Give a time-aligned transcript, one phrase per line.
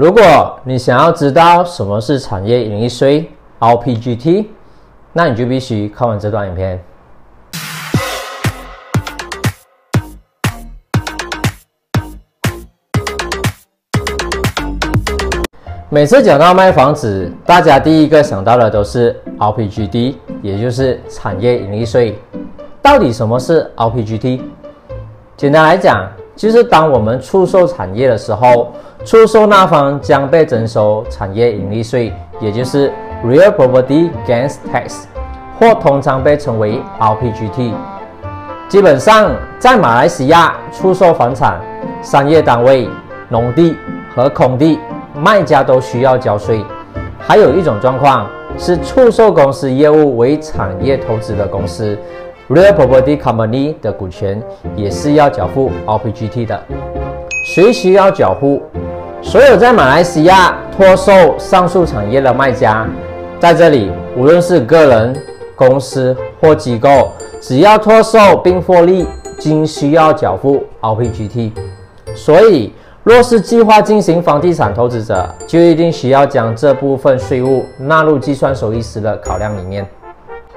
[0.00, 4.46] 如果你想要知道什么是产业盈利税 （RPGT），
[5.12, 6.82] 那你就必须看完这段影片。
[15.90, 22.18] 每次讲到卖房子，大家第一个想到的都是 RPGT，也就是产业盈利税。
[22.80, 24.40] 到底什么是 RPGT？
[25.36, 26.10] 简单来讲，
[26.40, 28.72] 就是当我们出售产业的时候，
[29.04, 32.90] 出售那方将被征收产业盈利税，也就是
[33.22, 35.02] Real Property Gains Tax，
[35.58, 37.74] 或通常被称为 RPGT。
[38.70, 41.60] 基本上，在马来西亚出售房产、
[42.00, 42.88] 商业单位、
[43.28, 43.76] 农地
[44.16, 44.78] 和空地，
[45.14, 46.64] 卖家都需要交税。
[47.18, 48.26] 还有一种状况
[48.56, 51.98] 是，出售公司业务为产业投资的公司。
[52.50, 54.42] Real Property Company 的股权
[54.74, 56.60] 也是要缴付 RPGT 的。
[57.46, 58.60] 谁需要缴付？
[59.22, 62.88] 所有在马来西亚托售上述产业的卖家，
[63.38, 65.16] 在这里无论是个人、
[65.54, 69.06] 公司或机构，只要托售并获利，
[69.38, 71.52] 均需要缴付 RPGT。
[72.16, 72.72] 所以，
[73.04, 79.86] 若是计划进行房地产投资者，就一定需要将这部分税务纳入计算收益时的考量里面。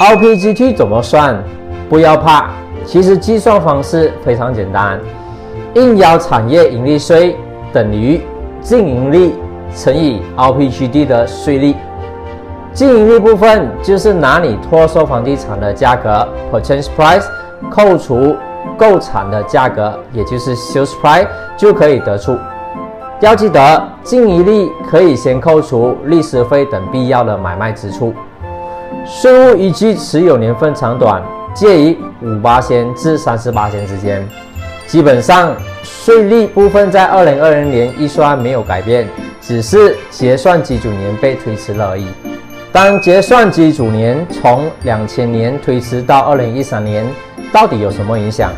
[0.00, 1.40] RPGT 怎么算？
[1.88, 2.50] 不要怕，
[2.84, 5.00] 其实计算方式非常简单，
[5.74, 7.36] 应邀产业盈利税
[7.72, 8.20] 等于
[8.60, 9.34] 净盈利
[9.74, 11.74] 乘以 R P G D 的税率。
[12.72, 17.24] 净盈利部分就是拿你托售房地产的价格 （purchase price）
[17.70, 18.36] 扣除
[18.76, 21.26] 购产的价格，也就是 sales price，
[21.56, 22.36] 就可以得出。
[23.20, 28.12] 要记得，净盈利可以先扣除律师费等必要的买卖支出。
[29.06, 31.22] 税务依据持有年份长短。
[31.56, 34.22] 介于五八仙至三十八仙之间，
[34.86, 39.08] 基本上税率部分在二零二零年预算没有改变，
[39.40, 42.06] 只是结算基准年被推迟了而已。
[42.70, 47.06] 当结算基准年从两千年推迟到二零一三年，
[47.50, 48.52] 到底有什么影响？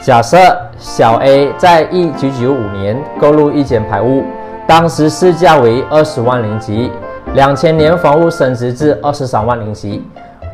[0.00, 0.38] 假设
[0.78, 4.22] 小 A 在一九九五年购入一间排屋，
[4.64, 6.88] 当时市价为二十万零吉，
[7.34, 10.04] 两千年房屋升值至二十三万零吉。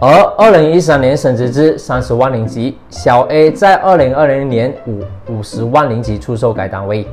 [0.01, 7.05] 而二零一三年升值至三十万零级，小 A 在二零二零年五五十万零级出售该单位。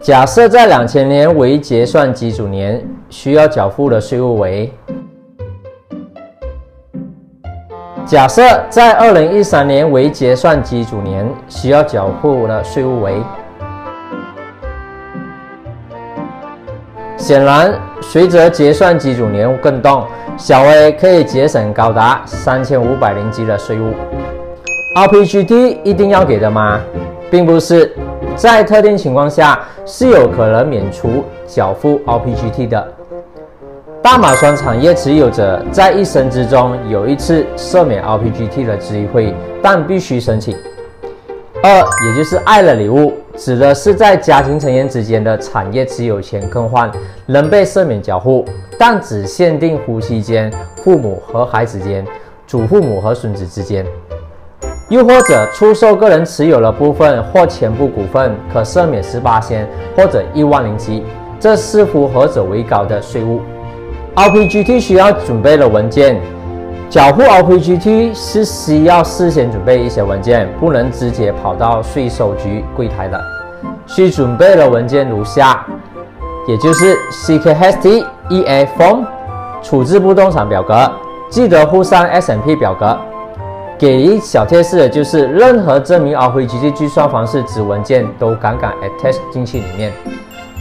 [0.00, 4.72] 假设在两千年为结算基础年，需要缴付的税务为。
[8.06, 13.20] 假设在二零一三年为结算基础年，需要缴付的税务为。
[17.26, 20.04] 显然，随着结算机组年更动。
[20.36, 23.92] 小 A 可以节省高达三千五百零级的税务。
[24.94, 26.80] RPGT 一定要给的吗？
[27.28, 27.92] 并不是，
[28.36, 32.92] 在特定情况下是有可能免除缴付 RPGT 的。
[34.00, 40.56] 大马双产业持有者在一生之中有一次赦免 RPGT 的机会，但必须申请。
[41.60, 41.70] 二，
[42.06, 46.90] 也就是爱的礼物，指的是在家庭成员之间的产业持有权更换，
[47.26, 48.44] 能被赦免缴付，
[48.78, 50.52] 但只限定夫妻间、
[50.82, 52.04] 父母和孩子间、
[52.46, 53.84] 祖父母和孙子之间。
[54.88, 61.02] 又或者出售个人持有的部分或全部股份，可赦免十八千或者一万零七，
[61.38, 63.40] 这似乎何者为高的税务。
[64.14, 66.18] RPGT 需要准备的文件。
[66.88, 73.20] 缴付 RPGT 是需要事先准备一些文件，不能直接跑到税收局柜台的。
[73.86, 75.66] 需准备的文件如下，
[76.46, 79.04] 也就是 CKHT EA Form
[79.62, 80.90] 处置不动产表格，
[81.28, 82.96] 记得附上 SMP 表格。
[83.76, 89.92] 给一小贴士的就是，任何证明 RPGT 计算方式之文件都敢敢 attach 进去里面。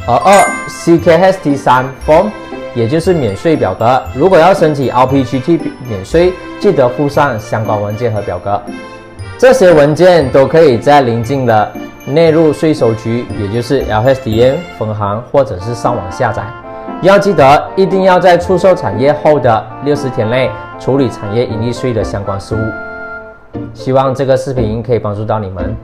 [0.07, 2.25] 而二 CKHT 三 Form。
[2.75, 8.61] 也就是免税表格，如果要申请 RPGT 免税，记得附上相关文件和表格。
[9.37, 11.71] 这些文件都可以在临近的
[12.05, 16.43] 内陆税收局，也就是 LSDN 分行或者是上网下载。
[17.01, 23.59] 要记得，一定要在出售产业后的六十天内处理产业盈利税的相关事务。
[23.73, 25.75] 希望这个视频可以帮助到你们。